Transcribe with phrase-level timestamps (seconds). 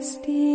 [0.00, 0.49] Christi.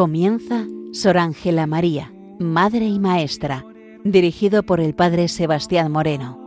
[0.00, 0.64] Comienza
[0.94, 3.66] Sor Ángela María, Madre y Maestra,
[4.02, 6.38] dirigido por el Padre Sebastián Moreno.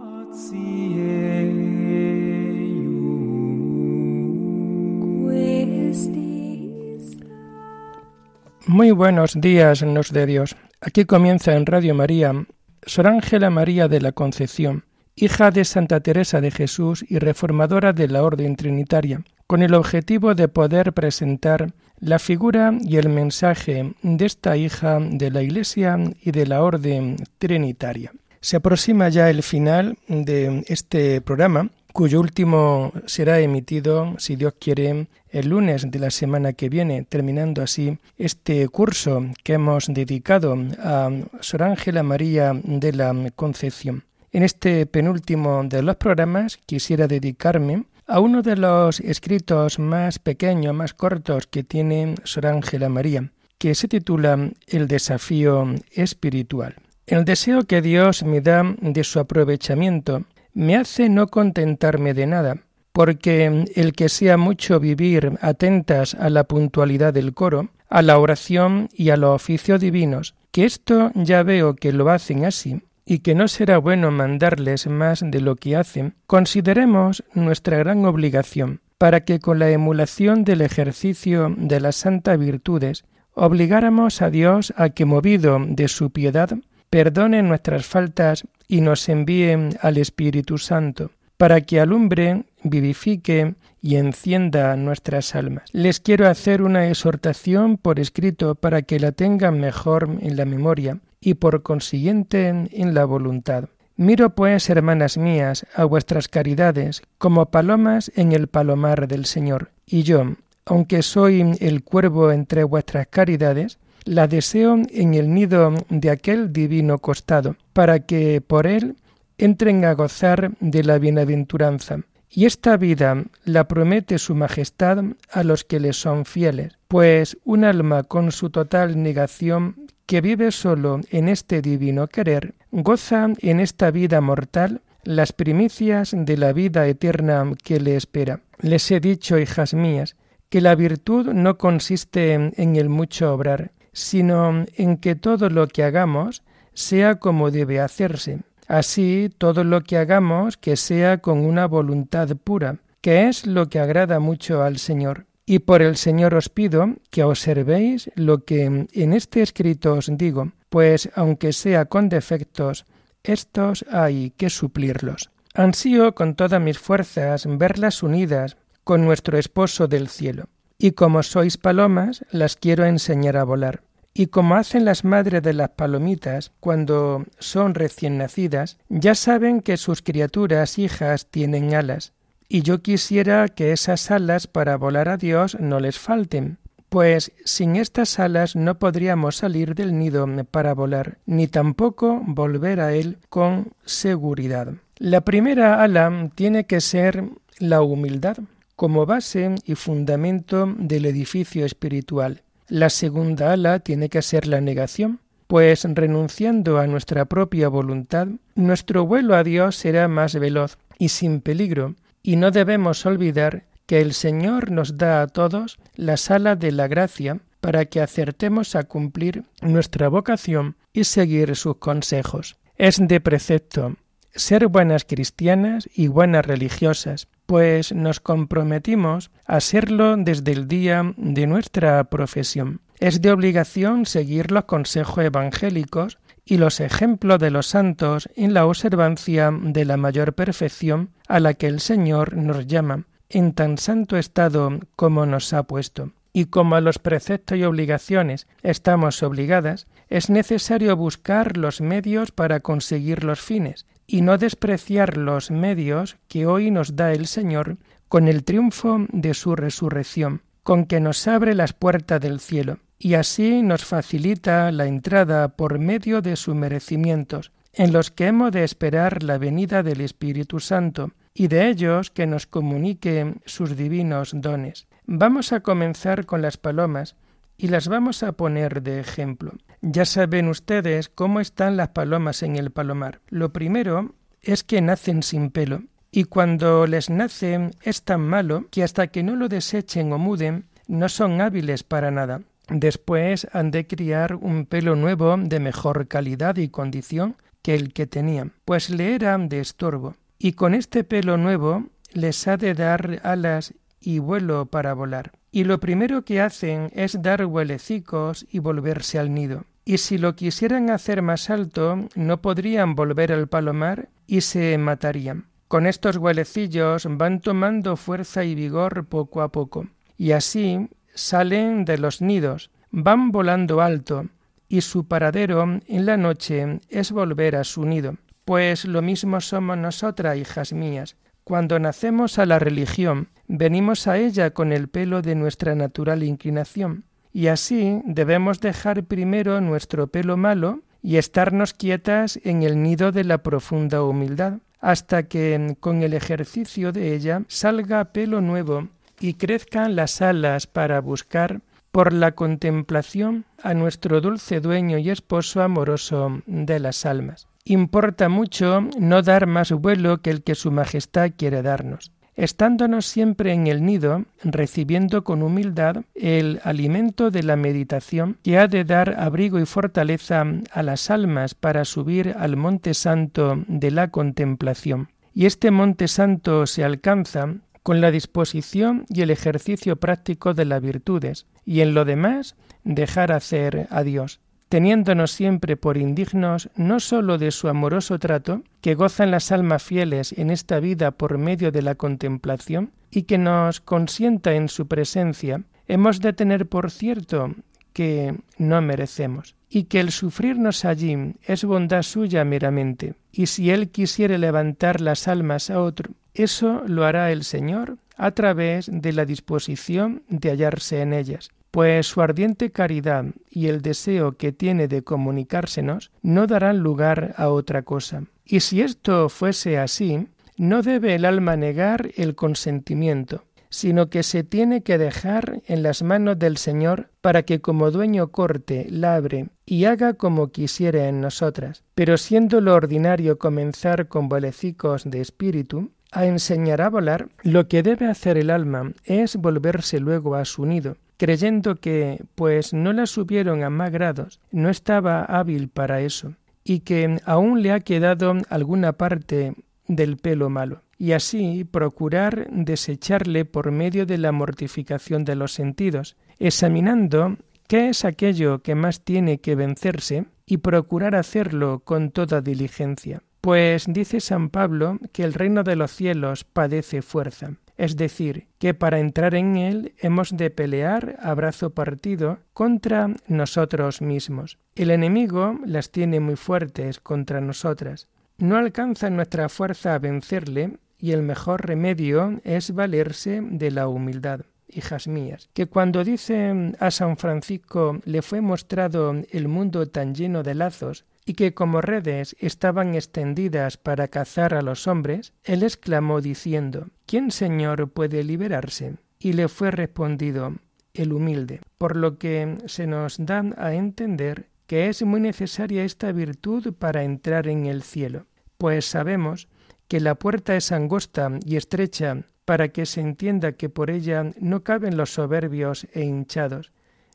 [8.65, 10.55] Muy buenos días, nos de Dios.
[10.81, 12.47] Aquí comienza en Radio María
[12.87, 18.07] Sor Ángela María de la Concepción, hija de Santa Teresa de Jesús y reformadora de
[18.07, 21.71] la Orden Trinitaria, con el objetivo de poder presentar
[22.05, 27.15] la figura y el mensaje de esta hija de la Iglesia y de la Orden
[27.37, 28.11] Trinitaria.
[28.41, 35.07] Se aproxima ya el final de este programa, cuyo último será emitido, si Dios quiere,
[35.29, 41.09] el lunes de la semana que viene, terminando así este curso que hemos dedicado a
[41.39, 44.03] Sor Ángela María de la Concepción.
[44.33, 50.73] En este penúltimo de los programas quisiera dedicarme a uno de los escritos más pequeños,
[50.73, 56.75] más cortos que tiene Sor Ángela María, que se titula El desafío espiritual.
[57.05, 60.23] El deseo que Dios me da de su aprovechamiento
[60.53, 62.57] me hace no contentarme de nada,
[62.91, 68.89] porque el que sea mucho vivir atentas a la puntualidad del coro, a la oración
[68.93, 73.35] y a los oficios divinos, que esto ya veo que lo hacen así, y que
[73.35, 79.39] no será bueno mandarles más de lo que hacen, consideremos nuestra gran obligación para que
[79.39, 85.59] con la emulación del ejercicio de las santas virtudes obligáramos a Dios a que, movido
[85.59, 86.51] de su piedad,
[86.89, 94.75] perdone nuestras faltas y nos envíe al Espíritu Santo, para que alumbre, vivifique y encienda
[94.77, 95.65] nuestras almas.
[95.73, 100.99] Les quiero hacer una exhortación por escrito para que la tengan mejor en la memoria
[101.23, 103.69] y por consiguiente en la voluntad.
[103.95, 110.01] Miro pues, hermanas mías, a vuestras caridades como palomas en el palomar del Señor, y
[110.03, 110.35] yo,
[110.65, 116.97] aunque soy el cuervo entre vuestras caridades, la deseo en el nido de aquel divino
[116.97, 118.95] costado, para que por él
[119.37, 121.99] entren a gozar de la bienaventuranza.
[122.29, 127.63] Y esta vida la promete su majestad a los que le son fieles, pues un
[127.63, 133.91] alma con su total negación que vive solo en este divino querer, goza en esta
[133.91, 138.41] vida mortal las primicias de la vida eterna que le espera.
[138.59, 140.15] Les he dicho, hijas mías,
[140.49, 145.83] que la virtud no consiste en el mucho obrar, sino en que todo lo que
[145.83, 146.43] hagamos
[146.73, 148.39] sea como debe hacerse.
[148.67, 153.79] Así, todo lo que hagamos que sea con una voluntad pura, que es lo que
[153.79, 155.25] agrada mucho al Señor.
[155.45, 160.51] Y por el Señor os pido que observéis lo que en este escrito os digo,
[160.69, 162.85] pues aunque sea con defectos,
[163.23, 165.31] estos hay que suplirlos.
[165.53, 170.49] Ansío con todas mis fuerzas verlas unidas con nuestro esposo del cielo.
[170.77, 173.83] Y como sois palomas, las quiero enseñar a volar.
[174.13, 179.77] Y como hacen las madres de las palomitas cuando son recién nacidas, ya saben que
[179.77, 182.13] sus criaturas hijas tienen alas,
[182.53, 186.59] y yo quisiera que esas alas para volar a Dios no les falten,
[186.89, 192.93] pues sin estas alas no podríamos salir del nido para volar, ni tampoco volver a
[192.93, 194.71] él con seguridad.
[194.99, 197.23] La primera ala tiene que ser
[197.57, 198.37] la humildad,
[198.75, 202.43] como base y fundamento del edificio espiritual.
[202.67, 209.07] La segunda ala tiene que ser la negación, pues renunciando a nuestra propia voluntad, nuestro
[209.07, 214.13] vuelo a Dios será más veloz y sin peligro, y no debemos olvidar que el
[214.13, 219.43] Señor nos da a todos la sala de la gracia para que acertemos a cumplir
[219.61, 222.57] nuestra vocación y seguir sus consejos.
[222.77, 223.97] Es de precepto
[224.35, 231.45] ser buenas cristianas y buenas religiosas, pues nos comprometimos a serlo desde el día de
[231.45, 232.81] nuestra profesión.
[232.99, 238.65] Es de obligación seguir los consejos evangélicos y los ejemplos de los santos en la
[238.65, 244.17] observancia de la mayor perfección a la que el Señor nos llama, en tan santo
[244.17, 246.11] estado como nos ha puesto.
[246.33, 252.59] Y como a los preceptos y obligaciones estamos obligadas, es necesario buscar los medios para
[252.59, 257.77] conseguir los fines, y no despreciar los medios que hoy nos da el Señor
[258.09, 263.15] con el triunfo de su resurrección, con que nos abre las puertas del cielo, y
[263.15, 268.63] así nos facilita la entrada por medio de sus merecimientos, en los que hemos de
[268.63, 274.87] esperar la venida del Espíritu Santo, y de ellos que nos comunique sus divinos dones.
[275.05, 277.15] Vamos a comenzar con las palomas,
[277.57, 279.53] y las vamos a poner de ejemplo.
[279.81, 283.21] Ya saben ustedes cómo están las palomas en el palomar.
[283.29, 285.83] Lo primero es que nacen sin pelo,
[286.15, 290.65] y cuando les nace es tan malo que hasta que no lo desechen o muden,
[290.87, 292.41] no son hábiles para nada.
[292.69, 298.05] Después han de criar un pelo nuevo de mejor calidad y condición que el que
[298.05, 303.19] tenían, pues le era de estorbo, y con este pelo nuevo les ha de dar
[303.23, 305.31] alas y vuelo para volar.
[305.51, 309.65] Y lo primero que hacen es dar huelecicos y volverse al nido.
[309.83, 315.52] Y si lo quisieran hacer más alto, no podrían volver al palomar y se matarían.
[315.73, 319.87] Con estos huelecillos van tomando fuerza y vigor poco a poco.
[320.19, 324.27] Y así salen de los nidos, van volando alto,
[324.69, 328.17] y su paradero en la noche es volver a su nido.
[328.45, 331.15] Pues lo mismo somos nosotras, hijas mías.
[331.43, 337.05] Cuando nacemos a la religión, venimos a ella con el pelo de nuestra natural inclinación,
[337.31, 343.23] y así debemos dejar primero nuestro pelo malo y estarnos quietas en el nido de
[343.23, 348.89] la profunda humildad, hasta que con el ejercicio de ella salga pelo nuevo
[349.19, 355.63] y crezcan las alas para buscar por la contemplación a nuestro dulce dueño y esposo
[355.63, 357.47] amoroso de las almas.
[357.63, 363.53] Importa mucho no dar más vuelo que el que Su Majestad quiere darnos estándonos siempre
[363.53, 369.19] en el nido, recibiendo con humildad el alimento de la meditación que ha de dar
[369.19, 375.09] abrigo y fortaleza a las almas para subir al monte santo de la contemplación.
[375.33, 380.81] Y este monte santo se alcanza con la disposición y el ejercicio práctico de las
[380.81, 384.39] virtudes, y en lo demás dejar hacer a Dios,
[384.73, 390.33] teniéndonos siempre por indignos no sólo de su amoroso trato, que gozan las almas fieles
[390.35, 395.61] en esta vida por medio de la contemplación, y que nos consienta en su presencia,
[395.87, 397.53] hemos de tener por cierto
[397.93, 403.89] que no merecemos, y que el sufrirnos allí es bondad suya meramente, y si Él
[403.89, 409.25] quisiere levantar las almas a otro, eso lo hará el Señor a través de la
[409.25, 415.01] disposición de hallarse en ellas, pues su ardiente caridad y el deseo que tiene de
[415.01, 418.25] comunicársenos no darán lugar a otra cosa.
[418.45, 424.43] Y si esto fuese así, no debe el alma negar el consentimiento, sino que se
[424.43, 429.85] tiene que dejar en las manos del Señor para que como dueño corte, labre y
[429.85, 431.83] haga como quisiere en nosotras.
[431.95, 437.81] Pero siendo lo ordinario comenzar con bolecicos de espíritu, a enseñar a volar, lo que
[437.81, 443.05] debe hacer el alma es volverse luego a su nido, creyendo que, pues no la
[443.05, 446.33] subieron a más grados, no estaba hábil para eso,
[446.65, 449.55] y que aún le ha quedado alguna parte
[449.87, 456.17] del pelo malo, y así procurar desecharle por medio de la mortificación de los sentidos,
[456.39, 457.37] examinando
[457.69, 463.23] qué es aquello que más tiene que vencerse y procurar hacerlo con toda diligencia.
[463.39, 468.73] Pues dice San Pablo que el reino de los cielos padece fuerza, es decir, que
[468.73, 474.57] para entrar en él hemos de pelear a brazo partido contra nosotros mismos.
[474.75, 478.07] El enemigo las tiene muy fuertes contra nosotras.
[478.37, 484.41] No alcanza nuestra fuerza a vencerle y el mejor remedio es valerse de la humildad
[484.75, 490.43] hijas mías, que cuando dice a San Francisco le fue mostrado el mundo tan lleno
[490.43, 496.21] de lazos, y que como redes estaban extendidas para cazar a los hombres, él exclamó
[496.21, 498.95] diciendo ¿Quién, Señor, puede liberarse?
[499.19, 500.55] Y le fue respondido
[500.93, 506.11] el humilde, por lo que se nos da a entender que es muy necesaria esta
[506.11, 508.27] virtud para entrar en el cielo,
[508.57, 509.47] pues sabemos
[509.87, 514.63] que la puerta es angosta y estrecha para que se entienda que por ella no
[514.63, 516.71] caben los soberbios e hinchados,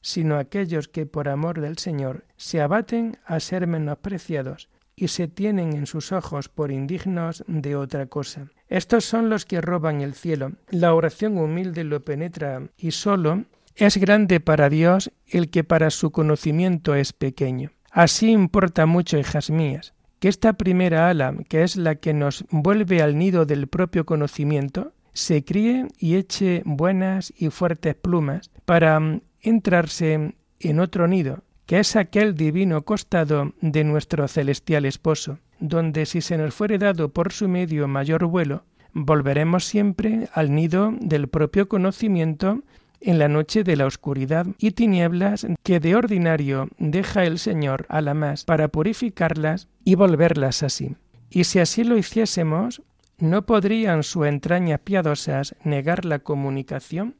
[0.08, 5.74] sino aquellos que por amor del Señor se abaten a ser menospreciados y se tienen
[5.74, 8.48] en sus ojos por indignos de otra cosa.
[8.70, 10.52] Estos son los que roban el cielo.
[10.70, 13.44] La oración humilde lo penetra y solo
[13.76, 17.72] es grande para Dios el que para su conocimiento es pequeño.
[17.90, 23.02] Así importa mucho, hijas mías, que esta primera ala, que es la que nos vuelve
[23.02, 30.34] al nido del propio conocimiento, se críe y eche buenas y fuertes plumas para entrarse
[30.60, 36.38] en otro nido, que es aquel divino costado de nuestro celestial esposo, donde si se
[36.38, 42.62] nos fuere dado por su medio mayor vuelo, volveremos siempre al nido del propio conocimiento
[43.00, 48.00] en la noche de la oscuridad y tinieblas que de ordinario deja el Señor a
[48.00, 50.96] la más para purificarlas y volverlas así.
[51.30, 52.82] Y si así lo hiciésemos,
[53.18, 57.16] ¿no podrían su entrañas piadosas negar la comunicación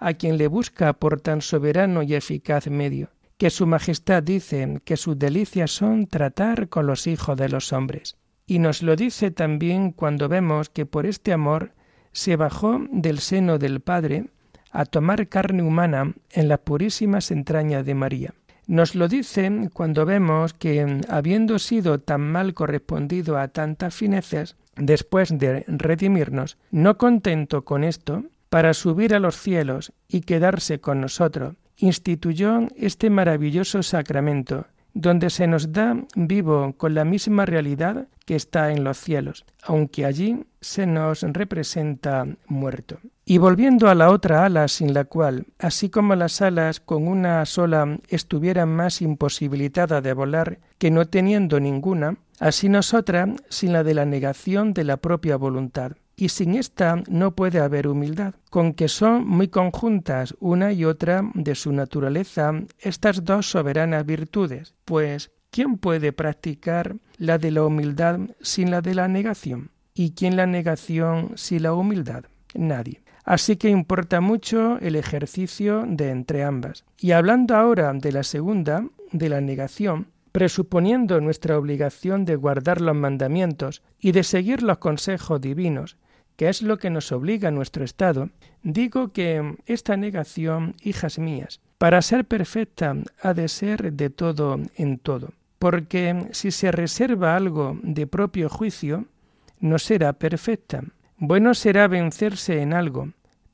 [0.00, 3.10] a quien le busca por tan soberano y eficaz medio?
[3.36, 8.16] Que su Majestad dice que sus delicias son tratar con los hijos de los hombres.
[8.46, 11.74] Y nos lo dice también cuando vemos que por este amor
[12.12, 14.26] se bajó del seno del Padre
[14.72, 18.34] a tomar carne humana en las purísimas entrañas de María.
[18.66, 25.36] Nos lo dice cuando vemos que, habiendo sido tan mal correspondido a tantas fineces, después
[25.36, 31.54] de redimirnos, no contento con esto, para subir a los cielos y quedarse con nosotros,
[31.76, 38.72] instituyó este maravilloso sacramento, donde se nos da vivo con la misma realidad que está
[38.72, 42.98] en los cielos, aunque allí se nos representa muerto.
[43.24, 47.46] Y volviendo a la otra ala sin la cual, así como las alas con una
[47.46, 53.94] sola estuvieran más imposibilitadas de volar que no teniendo ninguna, así nosotras sin la de
[53.94, 55.92] la negación de la propia voluntad.
[56.20, 61.22] Y sin esta no puede haber humildad, con que son muy conjuntas una y otra
[61.32, 68.20] de su naturaleza estas dos soberanas virtudes, pues ¿quién puede practicar la de la humildad
[68.42, 69.70] sin la de la negación?
[69.94, 72.24] ¿Y quién la negación sin la humildad?
[72.52, 73.00] Nadie.
[73.24, 76.84] Así que importa mucho el ejercicio de entre ambas.
[76.98, 82.94] Y hablando ahora de la segunda, de la negación, presuponiendo nuestra obligación de guardar los
[82.94, 85.96] mandamientos y de seguir los consejos divinos,
[86.40, 88.30] que es lo que nos obliga a nuestro estado,
[88.62, 94.98] digo que esta negación, hijas mías, para ser perfecta ha de ser de todo en
[94.98, 99.04] todo, porque si se reserva algo de propio juicio,
[99.58, 100.82] no será perfecta.
[101.18, 103.10] Bueno será vencerse en algo,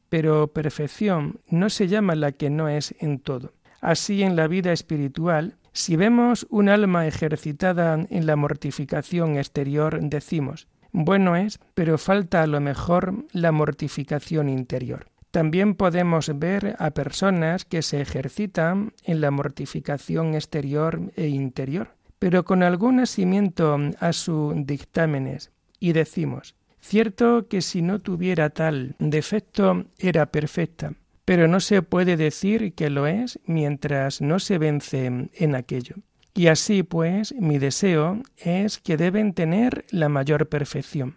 [0.09, 3.53] pero perfección no se llama la que no es en todo.
[3.81, 10.69] Así en la vida espiritual, si vemos un alma ejercitada en la mortificación exterior, decimos,
[10.93, 15.07] bueno es, pero falta a lo mejor la mortificación interior.
[15.31, 22.45] También podemos ver a personas que se ejercitan en la mortificación exterior e interior, pero
[22.45, 29.85] con algún nacimiento a sus dictámenes, y decimos, cierto que si no tuviera tal defecto
[29.99, 30.95] era perfecta,
[31.27, 35.97] pero no se puede decir que lo es mientras no se vence en aquello.
[36.37, 41.17] Y así pues mi deseo es que deben tener la mayor perfección.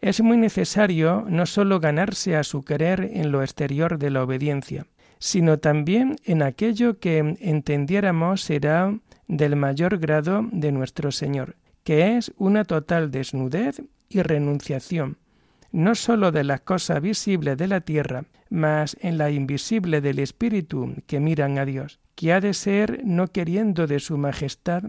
[0.00, 4.88] Es muy necesario no sólo ganarse a su querer en lo exterior de la obediencia,
[5.20, 11.54] sino también en aquello que entendiéramos será del mayor grado de nuestro Señor,
[11.84, 15.18] que es una total desnudez y renunciación,
[15.70, 20.92] no sólo de las cosas visibles de la tierra, mas en la invisible del Espíritu
[21.06, 24.84] que miran a Dios que ha de ser no queriendo de su majestad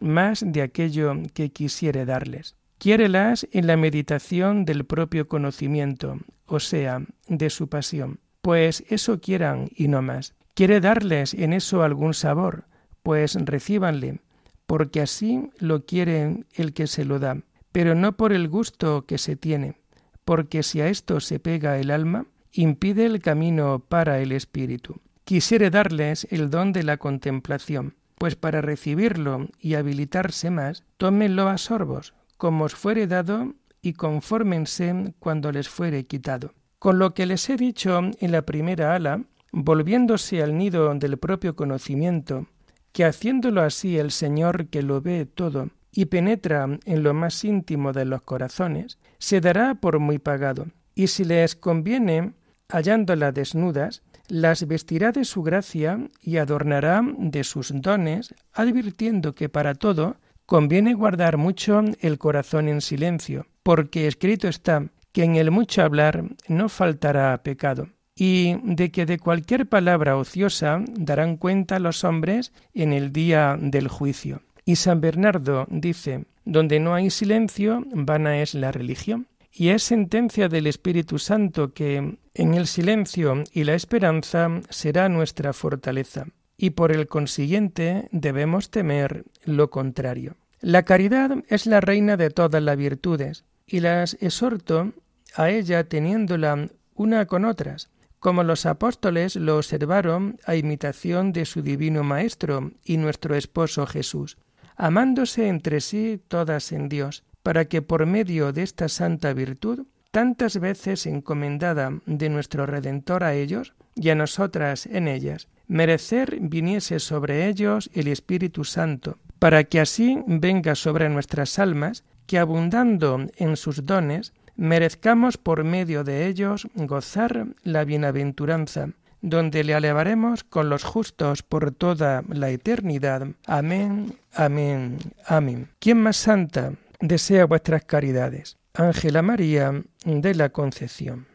[0.00, 2.56] más de aquello que quisiere darles.
[2.78, 9.68] Quiérelas en la meditación del propio conocimiento, o sea, de su pasión, pues eso quieran
[9.76, 10.34] y no más.
[10.54, 12.64] Quiere darles en eso algún sabor,
[13.02, 14.20] pues recíbanle,
[14.66, 19.18] porque así lo quiere el que se lo da, pero no por el gusto que
[19.18, 19.76] se tiene,
[20.24, 24.98] porque si a esto se pega el alma, impide el camino para el espíritu
[25.30, 31.56] quisiere darles el don de la contemplación, pues para recibirlo y habilitarse más, tómenlo a
[31.56, 36.52] sorbos, como os fuere dado, y confórmense cuando les fuere quitado.
[36.80, 39.22] Con lo que les he dicho en la primera ala,
[39.52, 42.48] volviéndose al nido del propio conocimiento,
[42.90, 47.92] que haciéndolo así el Señor que lo ve todo y penetra en lo más íntimo
[47.92, 52.32] de los corazones, se dará por muy pagado, y si les conviene,
[52.68, 59.74] hallándolas desnudas, las vestirá de su gracia y adornará de sus dones, advirtiendo que para
[59.74, 65.82] todo conviene guardar mucho el corazón en silencio, porque escrito está que en el mucho
[65.82, 72.52] hablar no faltará pecado, y de que de cualquier palabra ociosa darán cuenta los hombres
[72.74, 74.42] en el día del juicio.
[74.64, 79.26] Y San Bernardo dice, donde no hay silencio, vana es la religión.
[79.52, 85.52] Y es sentencia del Espíritu Santo que en el silencio y la esperanza será nuestra
[85.52, 86.26] fortaleza,
[86.56, 90.36] y por el consiguiente debemos temer lo contrario.
[90.60, 94.92] La caridad es la reina de todas las virtudes, y las exhorto
[95.34, 101.62] a ella teniéndola una con otras, como los apóstoles lo observaron a imitación de su
[101.62, 104.36] divino Maestro y nuestro esposo Jesús.
[104.76, 110.58] amándose entre sí todas en Dios, para que por medio de esta santa virtud, tantas
[110.58, 117.48] veces encomendada de nuestro Redentor a ellos y a nosotras en ellas, merecer viniese sobre
[117.48, 123.86] ellos el Espíritu Santo, para que así venga sobre nuestras almas, que abundando en sus
[123.86, 128.90] dones, merezcamos por medio de ellos gozar la bienaventuranza,
[129.22, 133.28] donde le alabaremos con los justos por toda la eternidad.
[133.46, 135.68] Amén, amén, amén.
[135.78, 138.56] ¿Quién más santa desea vuestras caridades?
[138.74, 141.26] Ángela María de la Concepción.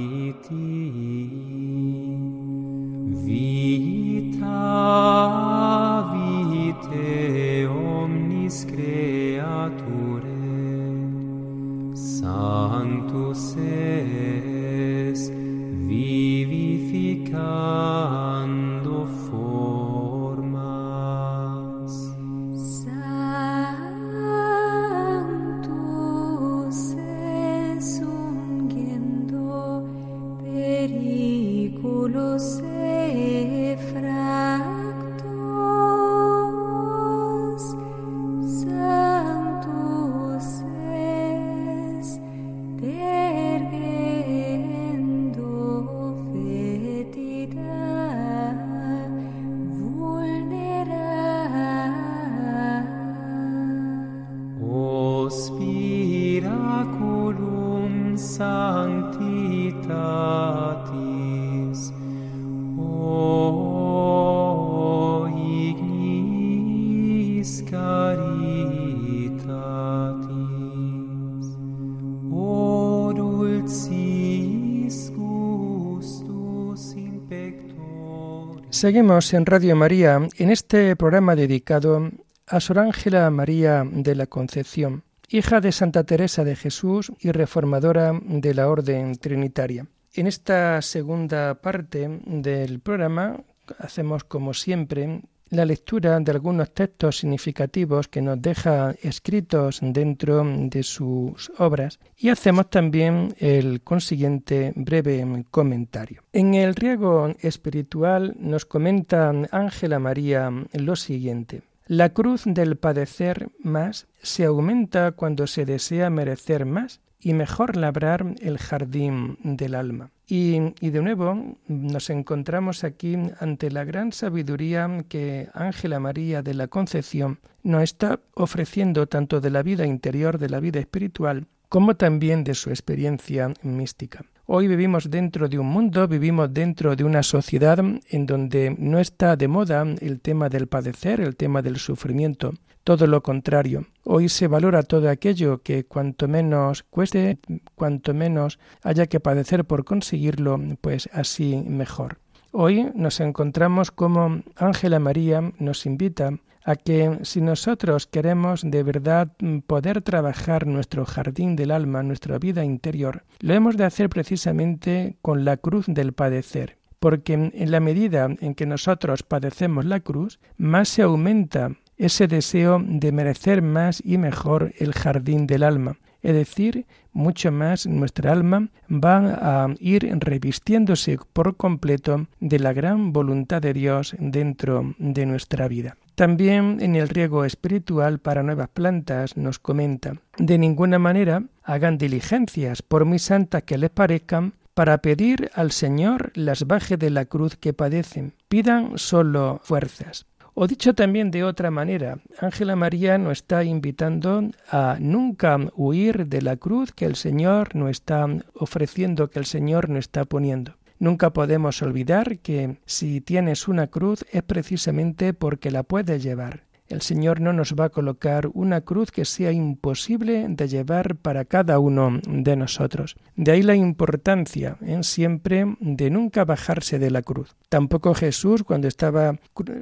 [78.76, 82.10] Seguimos en Radio María en este programa dedicado
[82.46, 88.12] a Sor Ángela María de la Concepción, hija de Santa Teresa de Jesús y reformadora
[88.22, 89.86] de la Orden Trinitaria.
[90.12, 93.40] En esta segunda parte del programa
[93.78, 100.82] hacemos como siempre la lectura de algunos textos significativos que nos deja escritos dentro de
[100.82, 106.22] sus obras y hacemos también el consiguiente breve comentario.
[106.32, 111.62] En el riego espiritual nos comenta Ángela María lo siguiente.
[111.86, 118.34] La cruz del padecer más se aumenta cuando se desea merecer más y mejor labrar
[118.40, 120.10] el jardín del alma.
[120.28, 126.66] Y, de nuevo nos encontramos aquí ante la gran sabiduría que Ángela María de la
[126.66, 132.42] Concepción nos está ofreciendo tanto de la vida interior, de la vida espiritual, como también
[132.44, 134.24] de su experiencia mística.
[134.46, 139.36] Hoy vivimos dentro de un mundo, vivimos dentro de una sociedad en donde no está
[139.36, 142.52] de moda el tema del padecer, el tema del sufrimiento.
[142.86, 143.84] Todo lo contrario.
[144.04, 147.40] Hoy se valora todo aquello que cuanto menos cueste,
[147.74, 152.18] cuanto menos haya que padecer por conseguirlo, pues así mejor.
[152.52, 159.32] Hoy nos encontramos como Ángela María nos invita a que si nosotros queremos de verdad
[159.66, 165.44] poder trabajar nuestro jardín del alma, nuestra vida interior, lo hemos de hacer precisamente con
[165.44, 170.88] la cruz del padecer, porque en la medida en que nosotros padecemos la cruz, más
[170.88, 176.86] se aumenta ese deseo de merecer más y mejor el jardín del alma, es decir,
[177.12, 183.72] mucho más nuestra alma va a ir revistiéndose por completo de la gran voluntad de
[183.72, 185.96] Dios dentro de nuestra vida.
[186.16, 192.82] También en el riego espiritual para nuevas plantas nos comenta, de ninguna manera hagan diligencias,
[192.82, 197.56] por muy santas que les parezcan, para pedir al Señor las baje de la cruz
[197.56, 198.34] que padecen.
[198.48, 200.26] Pidan solo fuerzas.
[200.58, 206.40] O dicho también de otra manera, Ángela María nos está invitando a nunca huir de
[206.40, 210.72] la cruz que el Señor nos está ofreciendo, que el Señor nos está poniendo.
[210.98, 216.65] Nunca podemos olvidar que si tienes una cruz es precisamente porque la puedes llevar.
[216.88, 221.44] El Señor no nos va a colocar una cruz que sea imposible de llevar para
[221.44, 223.16] cada uno de nosotros.
[223.34, 227.56] De ahí la importancia en siempre de nunca bajarse de la cruz.
[227.68, 229.36] Tampoco Jesús, cuando estaba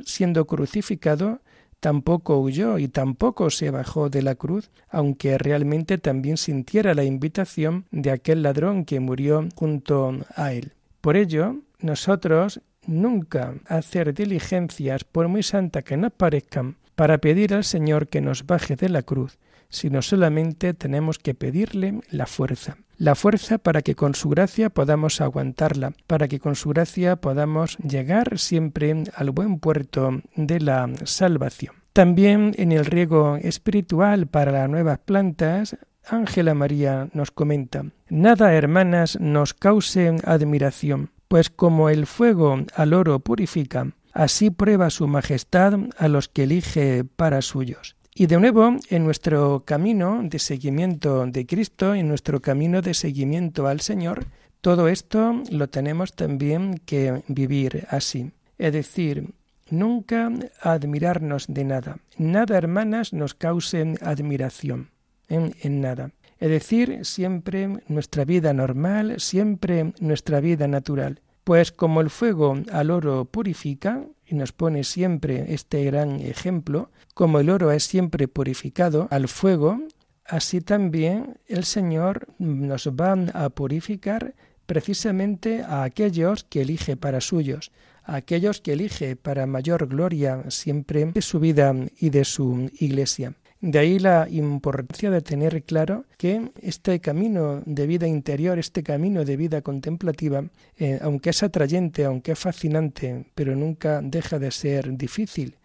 [0.04, 1.40] siendo crucificado,
[1.80, 7.84] tampoco huyó y tampoco se bajó de la cruz, aunque realmente también sintiera la invitación
[7.90, 10.72] de aquel ladrón que murió junto a él.
[11.02, 17.64] Por ello, nosotros nunca hacer diligencias, por muy santa que nos parezcan, para pedir al
[17.64, 22.76] Señor que nos baje de la cruz, sino solamente tenemos que pedirle la fuerza.
[22.96, 27.76] La fuerza para que con su gracia podamos aguantarla, para que con su gracia podamos
[27.78, 31.74] llegar siempre al buen puerto de la salvación.
[31.92, 35.76] También en el riego espiritual para las nuevas plantas,
[36.06, 43.20] Ángela María nos comenta, Nada, hermanas, nos cause admiración, pues como el fuego al oro
[43.20, 47.96] purifica, así prueba su majestad a los que elige para suyos.
[48.14, 53.66] Y de nuevo, en nuestro camino de seguimiento de Cristo, en nuestro camino de seguimiento
[53.66, 54.26] al Señor,
[54.60, 58.30] todo esto lo tenemos también que vivir así.
[58.56, 59.34] Es decir,
[59.68, 60.30] nunca
[60.62, 61.98] admirarnos de nada.
[62.16, 64.90] Nada, hermanas, nos cause admiración
[65.28, 66.12] en, en nada.
[66.38, 71.20] Es decir, siempre nuestra vida normal, siempre nuestra vida natural.
[71.44, 77.38] Pues como el fuego al oro purifica, y nos pone siempre este gran ejemplo, como
[77.38, 79.80] el oro es siempre purificado al fuego,
[80.24, 84.34] así también el Señor nos va a purificar
[84.66, 87.70] precisamente a aquellos que elige para suyos,
[88.04, 93.34] a aquellos que elige para mayor gloria siempre de su vida y de su iglesia.
[93.66, 99.24] De ahí la importancia de tener claro que este camino de vida interior, este camino
[99.24, 100.44] de vida contemplativa,
[100.76, 105.56] eh, aunque es atrayente, aunque es fascinante, pero nunca deja de ser difícil,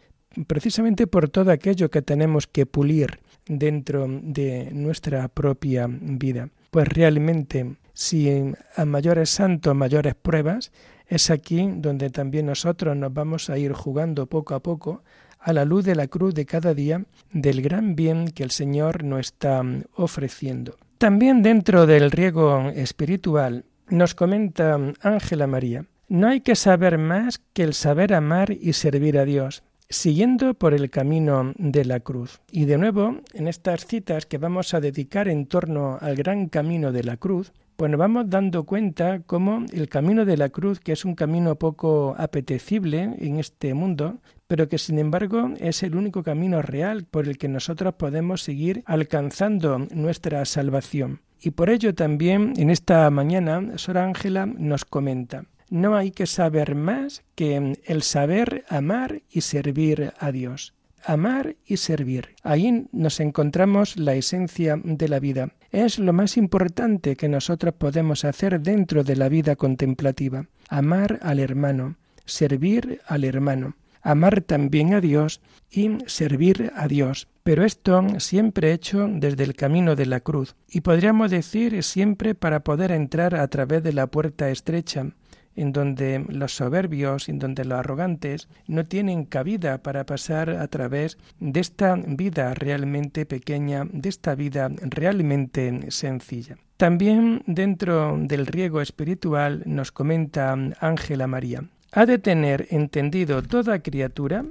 [0.47, 6.47] precisamente por todo aquello que tenemos que pulir dentro de nuestra propia vida.
[6.71, 10.71] Pues realmente, si a mayores santos, mayores pruebas,
[11.05, 15.03] es aquí donde también nosotros nos vamos a ir jugando poco a poco
[15.39, 19.03] a la luz de la cruz de cada día del gran bien que el Señor
[19.03, 19.63] nos está
[19.95, 20.75] ofreciendo.
[20.97, 27.63] También dentro del riego espiritual nos comenta Ángela María, no hay que saber más que
[27.63, 32.41] el saber amar y servir a Dios, siguiendo por el camino de la cruz.
[32.51, 36.91] Y de nuevo, en estas citas que vamos a dedicar en torno al gran camino
[36.91, 40.91] de la cruz, pues nos vamos dando cuenta cómo el camino de la cruz, que
[40.91, 44.17] es un camino poco apetecible en este mundo,
[44.49, 48.81] pero que sin embargo es el único camino real por el que nosotros podemos seguir
[48.87, 51.21] alcanzando nuestra salvación.
[51.39, 56.73] Y por ello también en esta mañana Sor Ángela nos comenta, no hay que saber
[56.73, 60.73] más que el saber amar y servir a Dios
[61.05, 62.35] amar y servir.
[62.43, 65.53] Ahí nos encontramos la esencia de la vida.
[65.71, 70.47] Es lo más importante que nosotros podemos hacer dentro de la vida contemplativa.
[70.67, 77.27] Amar al hermano, servir al hermano, amar también a Dios y servir a Dios.
[77.43, 82.59] Pero esto siempre hecho desde el camino de la cruz, y podríamos decir siempre para
[82.59, 85.07] poder entrar a través de la puerta estrecha,
[85.55, 91.17] en donde los soberbios, en donde los arrogantes no tienen cabida para pasar a través
[91.39, 96.55] de esta vida realmente pequeña, de esta vida realmente sencilla.
[96.77, 104.45] También dentro del riego espiritual nos comenta Ángela María, ha de tener entendido toda criatura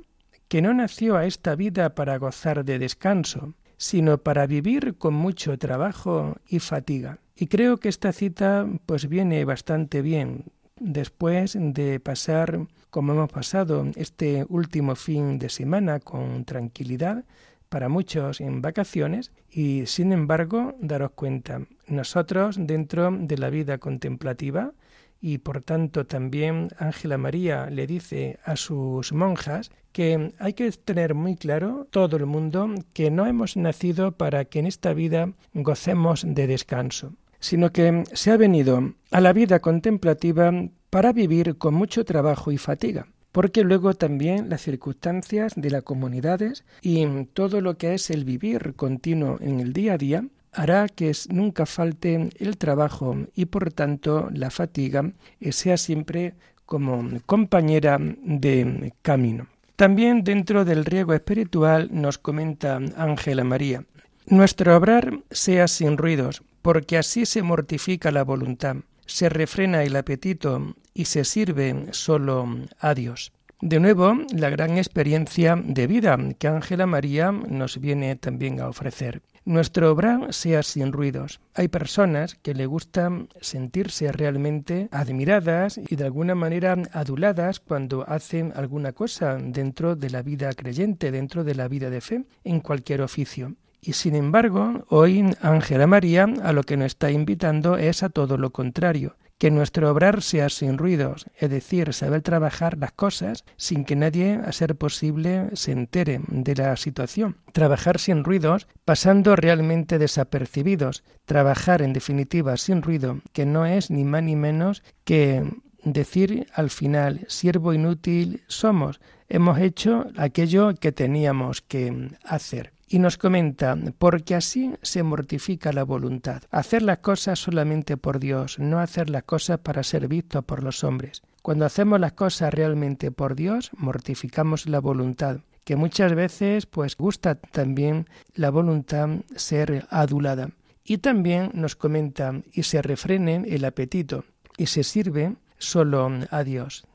[0.49, 5.59] que no nació a esta vida para gozar de descanso, sino para vivir con mucho
[5.59, 7.19] trabajo y fatiga.
[7.37, 10.47] Y creo que esta cita pues viene bastante bien,
[10.81, 17.25] después de pasar, como hemos pasado este último fin de semana con tranquilidad,
[17.69, 24.73] para muchos en vacaciones, y sin embargo daros cuenta, nosotros dentro de la vida contemplativa,
[25.21, 31.15] y por tanto también Ángela María le dice a sus monjas que hay que tener
[31.15, 36.25] muy claro todo el mundo que no hemos nacido para que en esta vida gocemos
[36.27, 40.53] de descanso sino que se ha venido a la vida contemplativa
[40.91, 46.65] para vivir con mucho trabajo y fatiga, porque luego también las circunstancias de las comunidades
[46.83, 50.25] y todo lo que es el vivir continuo en el día a día
[50.59, 55.13] hará que nunca falte el trabajo y por tanto la fatiga
[55.51, 56.35] sea siempre
[56.67, 59.47] como compañera de camino.
[59.77, 63.85] También dentro del riego espiritual nos comenta Ángela María,
[64.27, 70.75] nuestro obrar sea sin ruidos, porque así se mortifica la voluntad, se refrena el apetito
[70.93, 72.49] y se sirve solo
[72.81, 73.33] a Dios.
[73.61, 79.23] De nuevo, la gran experiencia de vida que Ángela María nos viene también a ofrecer.
[79.49, 81.41] Nuestro obrar sea sin ruidos.
[81.55, 88.53] Hay personas que le gustan sentirse realmente admiradas y de alguna manera aduladas cuando hacen
[88.55, 93.01] alguna cosa dentro de la vida creyente, dentro de la vida de fe, en cualquier
[93.01, 93.55] oficio.
[93.81, 98.37] Y sin embargo, hoy Ángela María a lo que nos está invitando es a todo
[98.37, 103.85] lo contrario, que nuestro obrar sea sin ruidos, es decir, saber trabajar las cosas sin
[103.85, 107.37] que nadie, a ser posible, se entere de la situación.
[107.53, 111.05] Trabajar sin ruidos, pasando realmente desapercibidos.
[111.25, 115.45] Trabajar, en definitiva, sin ruido, que no es ni más ni menos que
[115.85, 122.73] decir al final, siervo inútil somos, hemos hecho aquello que teníamos que hacer.
[122.89, 126.43] Y nos comenta, porque así se mortifica la voluntad.
[126.51, 130.83] Hacer las cosas solamente por Dios, no hacer las cosas para ser vistos por los
[130.85, 131.23] hombres.
[131.43, 137.35] Cuando hacemos las cosas realmente por Dios, mortificamos la voluntad, que muchas veces pues gusta
[137.35, 140.51] también la voluntad ser adulada.
[140.83, 144.25] Y también nos comenta, y se refrene el apetito,
[144.57, 146.87] y se sirve solo a Dios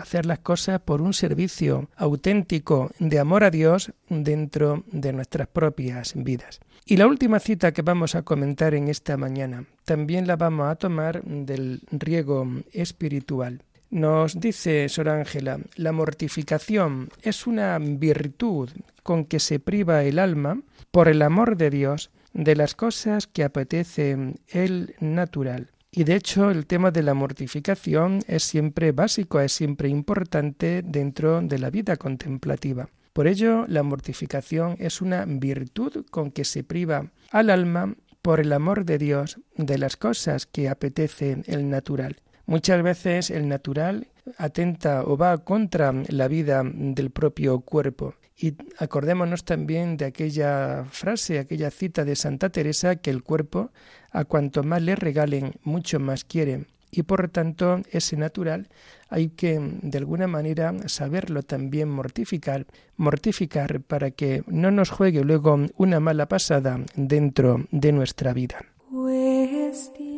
[0.00, 6.14] hacer las cosas por un servicio auténtico de amor a Dios dentro de nuestras propias
[6.16, 6.60] vidas.
[6.84, 10.76] Y la última cita que vamos a comentar en esta mañana también la vamos a
[10.76, 13.62] tomar del riego espiritual.
[13.90, 18.70] Nos dice Sor Ángela, la mortificación es una virtud
[19.02, 23.42] con que se priva el alma, por el amor de Dios, de las cosas que
[23.42, 24.16] apetece
[24.48, 29.88] el natural y de hecho el tema de la mortificación es siempre básico, es siempre
[29.88, 32.88] importante dentro de la vida contemplativa.
[33.12, 38.52] Por ello, la mortificación es una virtud con que se priva al alma por el
[38.52, 42.20] amor de Dios de las cosas que apetece el natural.
[42.46, 48.14] Muchas veces el natural atenta o va contra la vida del propio cuerpo.
[48.42, 53.70] Y acordémonos también de aquella frase, aquella cita de Santa Teresa, que el cuerpo,
[54.12, 56.64] a cuanto más le regalen, mucho más quiere.
[56.90, 58.68] Y por tanto, ese natural
[59.10, 65.58] hay que, de alguna manera, saberlo también mortificar, mortificar para que no nos juegue luego
[65.76, 68.64] una mala pasada dentro de nuestra vida.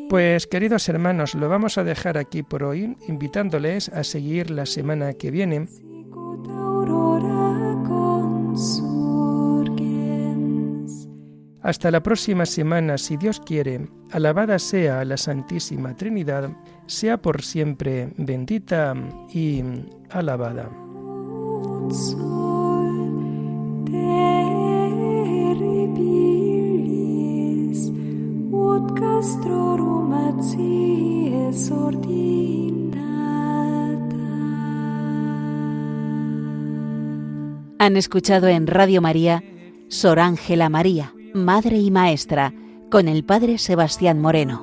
[0.09, 5.15] Pues queridos hermanos, lo vamos a dejar aquí por hoy, invitándoles a seguir la semana
[5.15, 5.67] que viene
[11.63, 16.51] Hasta la próxima semana, si Dios quiere, alabada sea la Santísima Trinidad,
[16.87, 18.95] sea por siempre bendita
[19.33, 19.63] y
[20.11, 20.69] alabada.
[37.79, 39.43] Han escuchado en Radio María
[39.89, 42.53] Sor Ángela María, Madre y Maestra,
[42.91, 44.63] con el Padre Sebastián Moreno.